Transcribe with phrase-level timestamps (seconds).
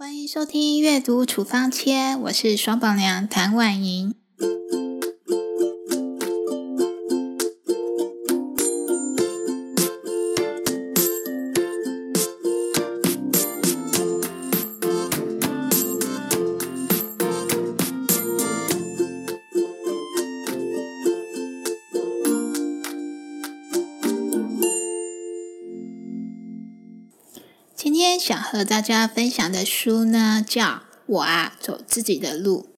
[0.00, 4.14] 欢迎收听阅读处方切，我是双宝娘谭婉莹。
[28.52, 30.64] 和大家分享的书呢，叫
[31.06, 32.74] 《我啊走自己的路》。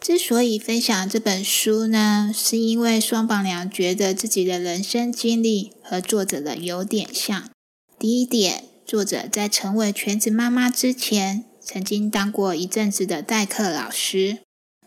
[0.00, 7.50] 之所以分享这本书呢，是因为双榜娘觉得自己的人生经历和作者的有点像。
[7.98, 14.38] 第一点，作者在成为全职妈妈之前，曾经当过一阵子的代课老师。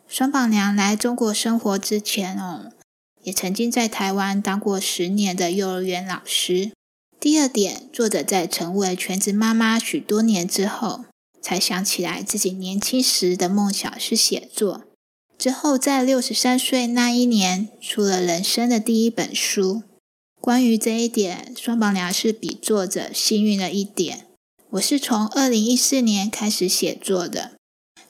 [0.07, 2.71] 双榜娘来中国生活之前哦，
[3.23, 6.71] 也曾经在台湾当过十年的幼儿园老师。
[7.19, 11.03] 第二点，作者在成为全职妈妈许多年之后，
[11.41, 14.85] 才想起来自己年轻时的梦想是写作。
[15.37, 19.83] 之后，在六十三岁那一年，出了人生的第一本书。
[20.39, 24.27] 关于这一点，双宝娘是比作者幸运了一点。
[24.69, 27.51] 我是从二零一四年开始写作的，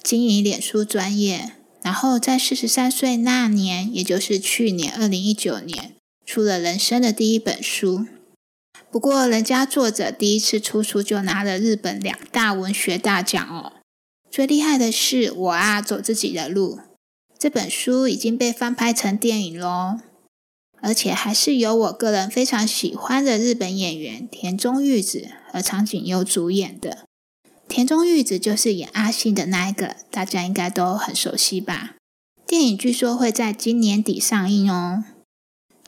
[0.03, 8.05] 经营脸书专业，然后在四十三岁那年，也就是去年二零一九年，出了人生的第一本书。
[8.91, 13.73] 不过，人家作者第一次出书就拿了日本两大文学大奖哦。
[14.31, 16.79] 最厉害的是我啊，走自己的路。
[17.37, 19.99] 这本书已经被翻拍成电影喽，
[20.81, 27.05] 而且还是由我个人非常喜欢的日本演员田中裕子和长井优主演的。
[27.67, 31.95] 田中裕子就是演阿信的那一个，大家应该都很熟悉吧？
[32.47, 35.03] 电影据说会在今年底上映哦。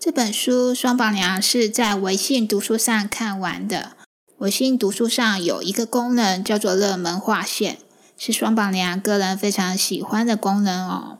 [0.04, 3.92] 这本书双宝娘是在微信读书上看完的。
[4.40, 7.78] 微信读书上有一个功能叫做热门划线，
[8.18, 11.20] 是双宝娘个人非常喜欢的功能哦。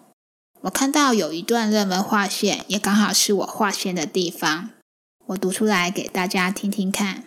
[0.62, 4.72] 我看到有一段热门划线，也刚好是我划线的地方，
[5.28, 7.26] 我读出来给大家听听看。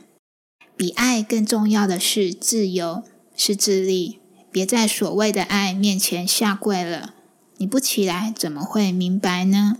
[0.76, 3.04] 比爱更重要的是自由，
[3.36, 4.18] 是自立。
[4.50, 7.14] 别在所谓的爱面前下跪了，
[7.58, 9.76] 你不起来怎么会明白呢？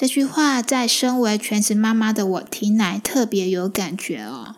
[0.00, 4.56] 这句话在身为全职妈妈的我听来特别有感觉哦。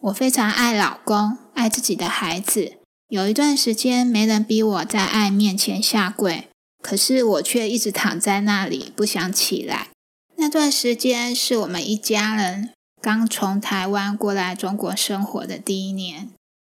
[0.00, 2.74] 我非常爱老公，爱自己的孩子。
[3.08, 6.46] 有一段时间没人逼我在爱面前下跪，
[6.82, 9.88] 可是我却一直躺在那里不想起来。
[10.36, 12.68] 那段时间是我们一家人
[13.00, 16.28] 刚从台湾过来中国生活的第一年。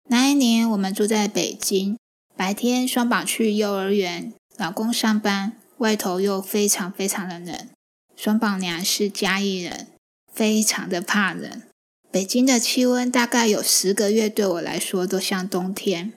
[0.10, 1.98] 那一年我们住在北京，
[2.38, 5.58] 白天双宝去幼儿园，老公上班。
[5.78, 7.70] 外头又非常非常的冷，
[8.16, 9.88] 双宝娘是嘉义人，
[10.34, 11.62] 非常的怕冷。
[12.10, 16.14] 北京的气温大概有十个月，对我来说都像冬天。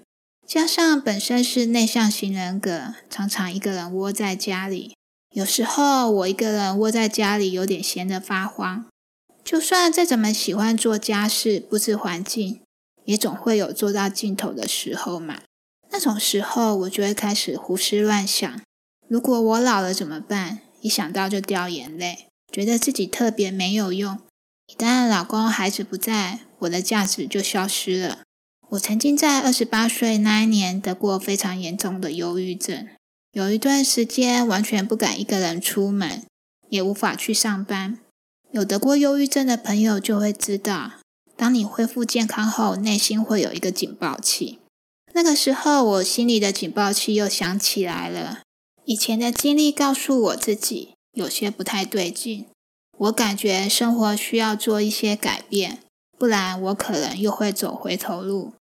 [0.46, 4.94] 加上本身是内向型人格，常常一个人窝在家里。
[5.34, 8.86] 有时候我一个人窝在家里，有点闲得发慌。
[9.44, 12.60] 就算再怎么喜欢做家事、布置环境，
[13.04, 15.40] 也总会有做到尽头的时候嘛。
[15.90, 18.60] 那种时候，我就会开始胡思乱想。
[19.08, 20.58] 如果我老了怎么办？
[20.82, 24.18] 一想到就掉眼泪，觉得自己特别没有用。
[24.66, 28.18] 一旦老公、孩子不在，我的价值就消失了。
[28.70, 32.86] 我曾经在二十八岁那一年得过非常严重的忧郁症，
[33.32, 36.22] 有一段时间完全不敢一个人出门，
[36.68, 37.98] 也无法去上班。
[38.52, 40.92] 有得过忧郁症的朋友就会知道，
[41.34, 44.58] 当你恢复健康后，内心会有一个警报器。
[45.14, 48.40] 那个时候，我心里的警报器又响起来了。
[48.88, 52.46] 以前的经历告诉我自己有些不太对劲，
[52.96, 55.80] 我感觉生活需要做一些改变，
[56.16, 58.54] 不然我可能又会走回头路。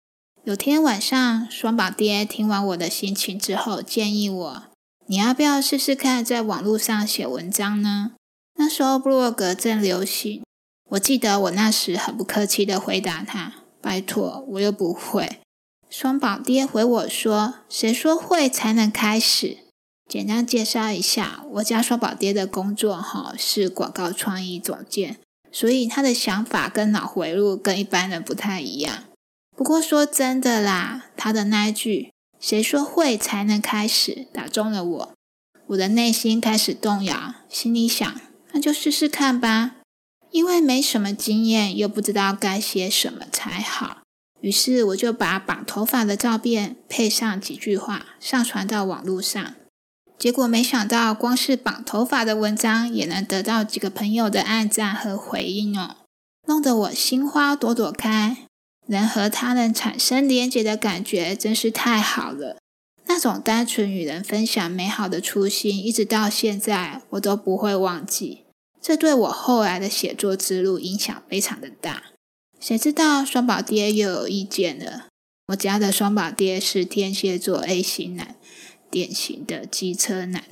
[0.43, 4.63] 有天晚上，双宝爹听完我的心情之后，建议我
[5.07, 8.11] ：“你要不要试试看在网络上写文章呢？”
[8.59, 10.44] 那时候布洛格正流行，
[10.89, 15.39] 我记得我那时很不客气的回答他：“拜托，我又不会。”
[15.89, 19.59] 双宝爹回我说：“谁说会才能开始？”
[20.07, 25.18] 简单介绍一下，我家双宝爹的工作哈是广告创意总监，
[25.51, 29.04] 所以他的想法跟脑回路跟一般人不太一样。
[29.56, 35.13] 不过说真的啦，他的那一句“谁说会才能开始”打中了我，
[35.68, 38.21] 我的内心开始动摇，心里想
[38.54, 39.75] 那就试试看吧，
[40.31, 44.04] 因为没什么经验，又不知道该写什么才好，
[44.39, 49.56] 于是我就把绑头发的照片配上几句话上传到网络上。
[50.18, 55.98] 结果没想到，光是绑头发的文章也能得到几个朋友的按赞和回应哦，
[56.48, 58.38] 弄得我心花朵朵开。
[58.88, 62.58] 能和他人产生连结的感觉真是太好了。
[63.06, 68.46] 那种单纯与人分享美好的初心，一直到现在我都不会忘记。
[68.81, 72.04] 这对我后来的写作之路影响非常的大。
[72.60, 75.08] 谁知道双宝爹又有意见了？
[75.48, 78.37] 我家的双宝爹是天蝎座 A 型男，
[78.89, 80.44] 典型的机车男。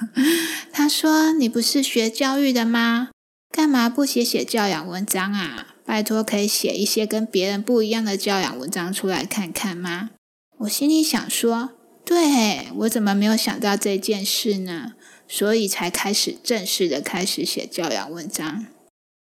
[0.72, 3.10] 他说：“你不是学教育的吗？
[3.50, 5.74] 干嘛不写写教养文章啊？
[5.84, 10.10] 拜托，可以写一些跟别人不一样的教养文章出来看看吗？”
[10.60, 11.70] 我心里想说。
[12.02, 14.94] 对我怎么没有想到这件事呢？
[15.28, 18.66] 所以才开始正式的开始写教养文章。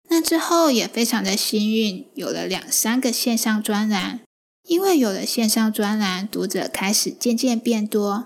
[0.09, 4.21] 那之后也非常的幸运，有了两三个线上专栏。
[4.67, 8.25] 因为有了线上专栏，读者开始渐渐变多，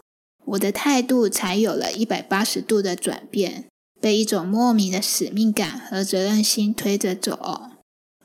[0.51, 3.65] 我的态度才有了一百八十度的转变，
[4.01, 7.69] 被一种莫名的使命感和责任心推着走。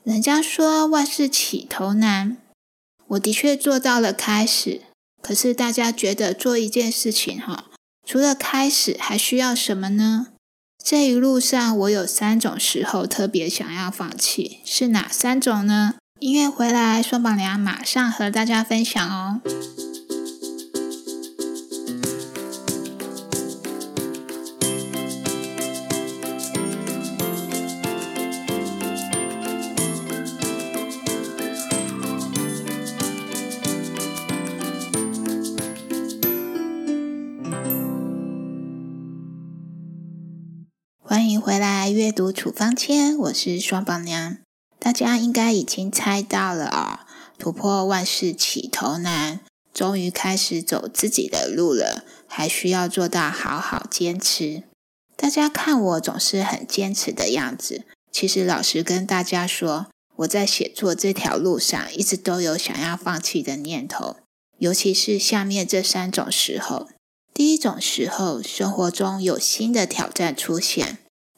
[0.03, 2.37] 人家说万事起头难，
[3.07, 4.81] 我的确做到了开始。
[5.21, 7.65] 可是大家觉得做一件事情哈，
[8.05, 10.27] 除了开始还需要什么呢？
[10.83, 15.95] 这一路上我有三种时候特别想要放弃，是哪三种呢？
[16.19, 19.41] 音乐回来，双宝娘马上和大家分享哦。
[42.17, 44.39] 读处方签，我是双宝娘。
[44.79, 47.05] 大家应该已经猜到了啊，
[47.37, 49.41] 突破万事起头难，
[49.71, 54.63] 终于开始走自己的路了，还需要做到好好坚持。
[55.15, 59.85] 大家看我总是很坚持的样子，其实老实跟大家说，
[60.15, 64.15] 我在写作这条路上一直都有想要放弃的念头，
[64.57, 66.87] 尤其是下面这三种时候。
[67.31, 70.97] 第一种时候，生活中有新的挑战出现。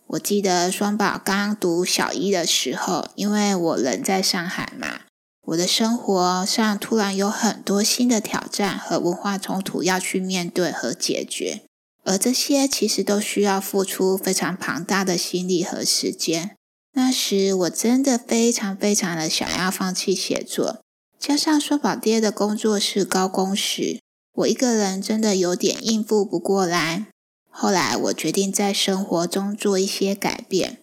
[0.09, 5.01] 我记得双宝刚读小一的时候，因为我人在上海嘛，
[5.45, 11.61] 我的生活上突然有很多新的挑战和文化冲突要去面对和解决，
[12.03, 16.55] 而这些其实都需要付出非常庞大的心力和时间。
[16.93, 20.79] 那时我真的非常非常的想要放弃写作，
[21.19, 23.99] 加上双宝爹的工作是高工时，
[24.33, 27.05] 我一个人真的有点应付不过来。
[27.49, 30.79] 后来我决定在生活中做一些改变。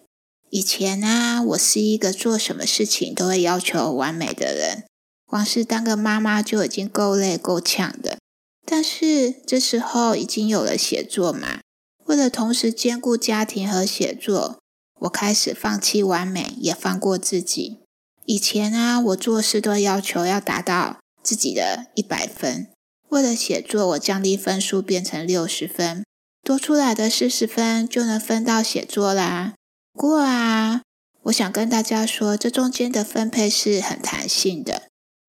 [0.49, 4.85] 以前呢，我是一个做什么事情都会要求完美的人，
[5.25, 8.17] 光是当个妈妈就已经够累够呛的。
[8.65, 11.59] 但是这时候已经有了写作嘛，
[12.05, 14.59] 为了同时兼顾家庭和写作，
[15.01, 17.79] 我开始放弃完美，也放过自己。
[18.25, 22.67] 以前啊，我做事都要求要达到自己的一百分，
[23.09, 26.03] 为了写作，我降低分数变成六十分。
[26.47, 29.53] 多出来的四十分就能分到写作啦。
[29.91, 30.81] 不过啊，
[31.23, 34.83] 我想跟大家说，这中间的分配是很弹性的。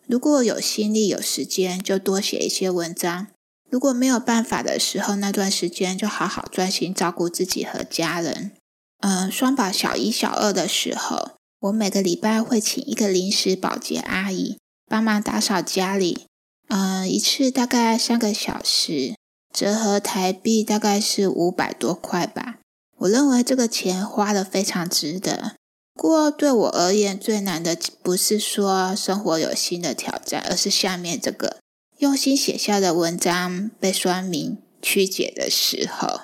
[0.07, 3.27] 如果有心力、有时间，就多写一些文章；
[3.69, 8.53] 如果没有办法的时候，那段时间就好好专心照顾自己和家人。
[9.01, 11.33] 嗯，双宝小一、小二的时候，
[11.63, 14.57] 我每个礼拜会请一个临时保洁阿姨
[14.87, 16.27] 帮忙打扫家里。
[16.69, 19.17] 嗯，一次大概三个小时。
[19.59, 22.61] 折合台币大概是五百多块吧，
[22.99, 25.57] 我认为这个钱花的非常值得。
[25.95, 31.57] 不过对我而言，最难的不是说生活有新的挑战，而是下面这个
[31.97, 36.21] 用心写下的文章被说明曲解的时候。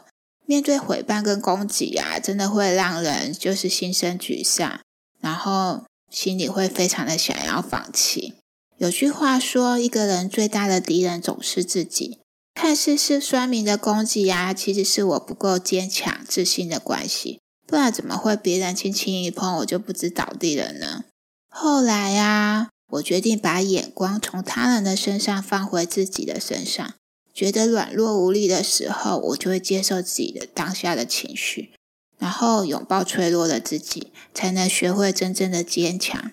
[0.46, 4.78] 面对毁谤跟攻击啊，真的会让人就是心生沮丧，
[5.20, 8.34] 然后心里会非常的想要放弃。
[8.78, 12.20] 有句话说，一个人最大的敌人总是自己。
[12.54, 17.40] 看似是酸民的攻击呀，其实是我不够坚强、自信的关系。
[17.66, 21.04] 不然怎么会别人轻轻一碰我就不知倒地了呢？
[21.50, 26.94] 后来呀，我决定把眼光从他人的身上放回自己的身上。
[27.32, 31.72] 觉得软弱无力的时候，我就会接受自己的当下的情绪，
[32.18, 36.30] 然后拥抱脆弱的自己，才能学会真正的坚强。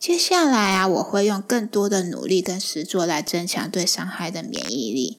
[0.00, 5.18] 接下来啊，我会用更多的努力跟实作来增强对伤害的免疫力。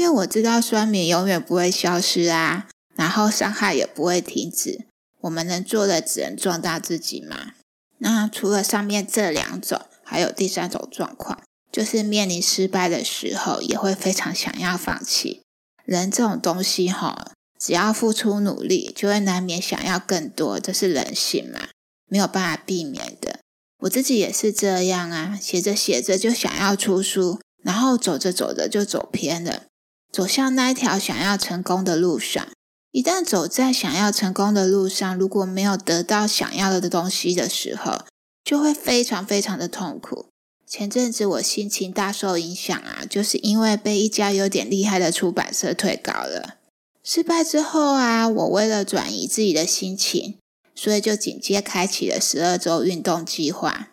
[0.00, 2.66] 因为我知道酸民永远不会消失啊，
[2.96, 4.86] 然后伤害也不会停止。
[5.20, 7.52] 我们能做的只能壮大自己嘛。
[7.98, 15.42] 那除了上面这两种，还有第三种状况，就是面临失败的时候，也会非常想要放弃。
[15.84, 21.68] 人这种东西哈，只要付出努力，就会难免想要更多，这是人性嘛，
[22.08, 23.40] 没有办法避免的。
[23.80, 29.64] 我自己也是这样啊，写着写着就想要出书，然后走着走着就走偏了，
[30.12, 32.46] 走向那一条想要成功的路上。
[32.92, 38.04] 一旦走在想要成功的路上，如果没有得到想要的东西的时候，
[38.44, 40.26] 就会非常非常的痛苦。
[40.66, 46.56] 前阵子我心情大受影响啊，就是因为被一家有点厉害的出版社退稿了。
[47.04, 50.38] 失败之后啊，我为了转移自己的心情，
[50.74, 53.89] 所以就紧接开启了十二周运动计划。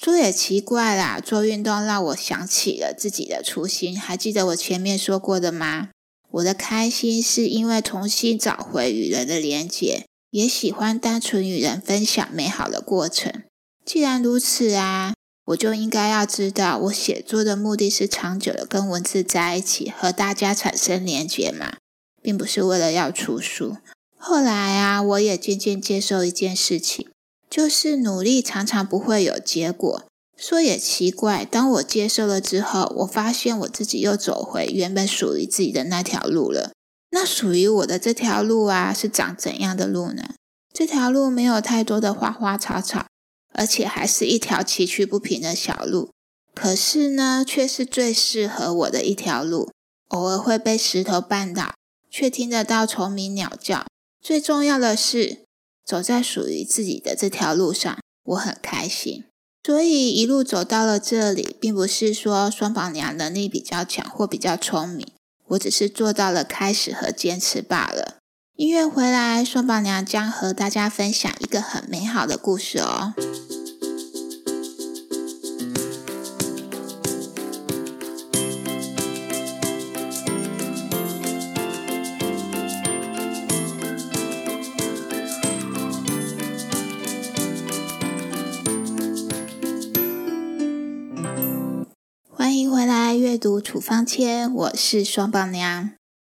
[0.00, 3.98] 说也奇怪啦，做运动让我想起了自己的初心。
[3.98, 5.88] 还记得我前面说过的吗？
[6.30, 13.42] 我的开心是因为重新找回与人的连结，也喜欢单纯与人分享美好的过程。
[13.84, 15.14] 既然如此啊，
[15.46, 21.74] 我就应该要知道，我写作的目的是长久的跟文字在一起，和大家产生连结嘛。
[22.22, 23.78] 并不是为了要出书。
[24.16, 27.08] 后来啊，我也渐渐接受一件事情，
[27.50, 30.04] 就是努力常常不会有结果。
[30.36, 36.72] 说也奇怪，当我接受了之后，我发现我自己又走回原本属于自己的那条路了。
[37.10, 40.34] 那属于我的这条路啊，是长怎样的路呢？
[40.72, 43.06] 这条路没有太多的花花草草，
[43.54, 46.10] 而且还是一条崎岖不平的小路。
[46.54, 49.70] 可是呢，却是最适合我的一条路。
[50.08, 51.74] 偶尔会被石头绊倒。
[52.10, 53.84] 却听得到虫鸣鸟叫。
[54.22, 55.44] 最重要的是，
[55.88, 59.24] 走在属于自己的这条路上，我很开心。
[59.64, 65.06] 所以一路走到了这里，并不是说双宝娘能力比较强或比较聪明，
[65.46, 68.18] 我只是做到了开始和坚持罢了。
[68.56, 73.14] 音乐回来，双宝娘将和大家分享一个很美好的故事哦。
[93.68, 95.90] 处方签，我是双宝娘。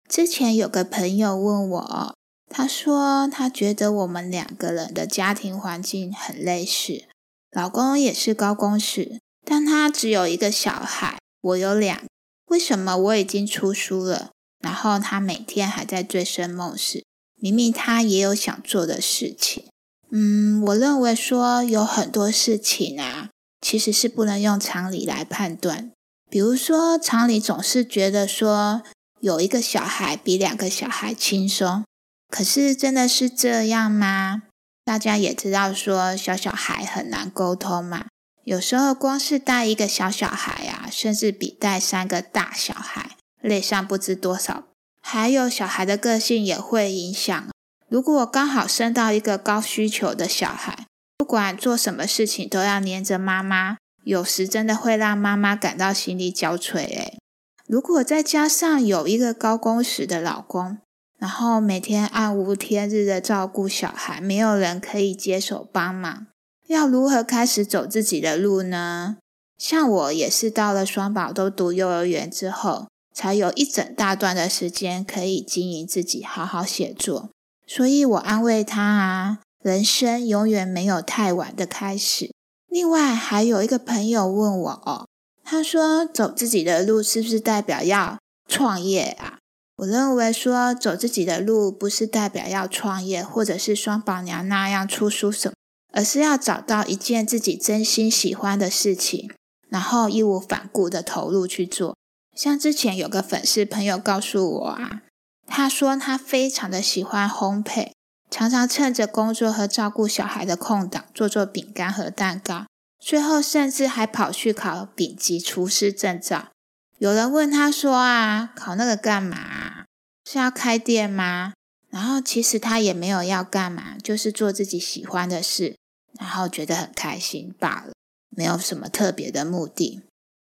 [0.09, 2.15] 之前有个朋友问我，
[2.49, 7.03] 他说他觉得我们两个人的家庭环境很类似，
[7.51, 12.01] 老公也是高工时，但他只有一个小孩，我有两。
[12.47, 14.31] 为什么我已经出书了，
[14.63, 17.03] 然后他每天还在醉生梦死？
[17.39, 19.65] 明明他也有想做的事情。
[20.09, 23.29] 嗯，我认为说有很多事情啊，
[23.61, 25.91] 其实是不能用常理来判断。
[26.29, 28.83] 比如说，常理总是觉得说
[29.21, 31.83] 有一个小孩比两个小孩轻松，
[32.29, 34.43] 可是真的是这样吗？
[34.83, 38.07] 大家也知道说小小孩很难沟通嘛，
[38.43, 44.65] 有时候光是带一个小小孩啊，甚至比带三个大小孩累上不知多少。
[45.01, 47.49] 还有小孩的个性也会影响，
[47.89, 50.85] 如果刚好生到一个高需求的小孩，
[51.17, 53.77] 不管做什么事情都要黏着妈妈。
[54.07, 57.17] 有时真的会让妈妈感到心力交瘁诶
[57.65, 60.77] 如果再加上有一个高工时的老公，
[61.19, 66.27] 然后每天暗无天日的照顾小孩，没有人可以接手帮忙，
[66.67, 69.17] 要如何开始走自己的路呢？
[69.57, 77.29] 像我也是到了双宝都读幼儿园之后，才有一整大段的时间可以经营自己，好好写作。
[77.67, 82.31] 所以我安慰他啊，人生永远没有太晚的开始。
[82.69, 85.07] 另外还有一个朋友问我哦，
[85.43, 89.39] 他说走自己的路是不是代表要创业啊？
[89.77, 95.53] 我认为说走自己的路不是代表要创业，或者是双宝娘那样出书什么，
[95.93, 99.31] 而是要找到一件自己真心喜欢的事情，
[99.69, 101.95] 然后义无反顾的投入去做。
[102.35, 105.03] 像之前有个粉丝朋友告诉我啊，
[105.45, 107.91] 他说他非常的喜欢烘焙。
[108.29, 112.65] 常常趁着工作和照顾小孩的空档做做饼干和蛋糕，
[112.99, 116.49] 最后甚至还跑去考丙级厨师证照。
[116.97, 119.85] 有人问他说：“啊，考那个干嘛？
[120.29, 121.53] 是要开店吗？”
[121.89, 125.77] 然后其实他也没有要干嘛，就是做自己喜欢的事，
[126.19, 127.93] 然后觉得很开心罢了，
[128.29, 130.01] 没有什么特别的目的。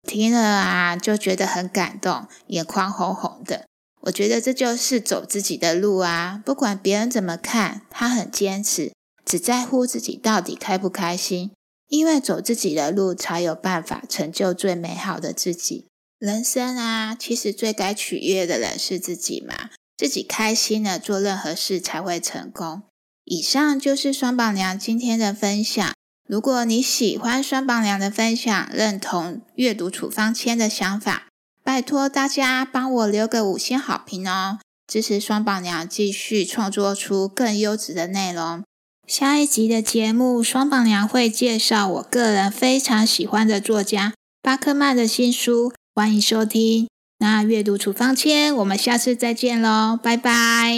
[0.04, 3.69] 听了啊，就觉得很感动，眼眶红红的。
[4.02, 6.42] 我觉得这就是走自己的路啊！
[6.46, 8.94] 不管别人怎么看，他很坚持，
[9.26, 11.52] 只在乎自己到底开不开心。
[11.88, 15.88] 因为走自己的路，才有办法成就最美好的自己。
[16.20, 22.84] 人生啊，其实最该取悦的人是自己嘛，自己开心了，做任何事才会成功。
[23.26, 25.92] 以上就是双宝娘今天的分享。
[26.28, 31.29] 如果你喜欢双宝娘的分享，认同阅读处方签的想法。
[31.70, 34.58] 拜托大家帮我留个五星好评哦，
[34.88, 38.64] 支持双宝娘继续创作出更优质的内容。
[39.06, 46.88] 下一集的节目，双宝娘会介绍我个人非常喜欢的作家巴克曼的新书，欢迎收听。
[47.20, 50.74] 那阅读处方签，我们下次再见喽，拜拜。